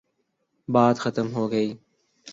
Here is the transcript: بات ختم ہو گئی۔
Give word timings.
بات 0.67 0.95
ختم 0.99 1.27
ہو 1.35 1.51
گئی۔ 1.51 1.69